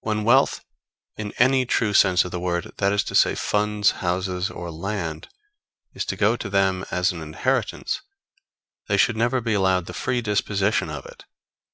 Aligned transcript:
When 0.00 0.24
wealth, 0.24 0.62
in 1.16 1.32
any 1.38 1.64
true 1.64 1.94
sense 1.94 2.26
of 2.26 2.30
the 2.30 2.38
word, 2.38 2.72
that 2.76 2.92
is 2.92 3.02
to 3.04 3.14
say, 3.14 3.34
funds, 3.34 3.90
houses 4.02 4.50
or 4.50 4.70
land, 4.70 5.28
is 5.94 6.04
to 6.04 6.14
go 6.16 6.36
to 6.36 6.50
them 6.50 6.84
as 6.90 7.10
an 7.10 7.22
inheritance 7.22 8.02
they 8.88 8.98
should 8.98 9.16
never 9.16 9.40
be 9.40 9.54
allowed 9.54 9.86
the 9.86 9.94
free 9.94 10.20
disposition 10.20 10.90
of 10.90 11.06
it. 11.06 11.24